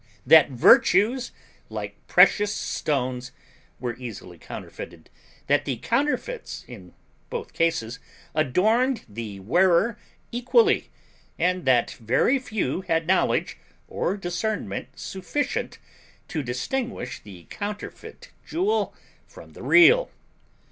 That 0.25 0.49
virtues, 0.49 1.31
like 1.69 1.95
precious 2.07 2.51
stones, 2.51 3.31
were 3.79 3.95
easily 3.97 4.39
counterfeited; 4.39 5.11
that 5.45 5.65
the 5.65 5.77
counterfeits 5.77 6.65
in 6.67 6.95
both 7.29 7.53
cases 7.53 7.99
adorned 8.33 9.05
the 9.07 9.39
wearer 9.41 9.99
equally, 10.31 10.89
and 11.37 11.65
that 11.65 11.91
very 11.91 12.39
few 12.39 12.81
had 12.81 13.05
knowledge 13.05 13.59
or 13.87 14.17
discernment 14.17 14.87
sufficient 14.95 15.77
to 16.29 16.41
distinguish 16.41 17.19
the 17.21 17.43
counterfeit 17.51 18.31
jewel 18.43 18.95
from 19.27 19.53
the 19.53 19.61
real. 19.61 20.09